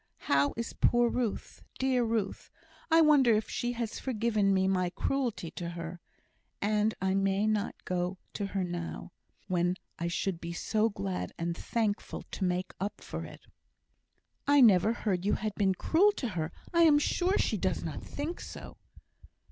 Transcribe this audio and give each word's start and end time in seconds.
How 0.25 0.55
is 0.57 0.73
poor 0.73 1.09
Ruth? 1.11 1.63
dear 1.77 2.03
Ruth! 2.03 2.49
I 2.89 3.01
wonder 3.01 3.35
if 3.35 3.47
she 3.51 3.73
has 3.73 3.99
forgiven 3.99 4.51
me 4.51 4.67
my 4.67 4.89
cruelty 4.89 5.51
to 5.51 5.69
her? 5.69 6.01
And 6.59 6.95
I 6.99 7.13
may 7.13 7.45
not 7.45 7.75
go 7.85 8.17
to 8.33 8.47
her 8.47 8.63
now, 8.63 9.11
when 9.47 9.75
I 9.99 10.07
should 10.07 10.41
be 10.41 10.53
so 10.53 10.89
glad 10.89 11.33
and 11.37 11.55
thankful 11.55 12.23
to 12.31 12.43
make 12.43 12.73
up 12.79 12.99
for 12.99 13.25
it." 13.25 13.41
"I 14.47 14.59
never 14.59 14.91
heard 14.91 15.23
you 15.23 15.33
had 15.33 15.53
been 15.53 15.75
cruel 15.75 16.11
to 16.13 16.29
her. 16.29 16.51
I 16.73 16.81
am 16.81 16.97
sure 16.97 17.37
she 17.37 17.57
does 17.57 17.83
not 17.83 18.01
think 18.03 18.39
so." 18.41 18.77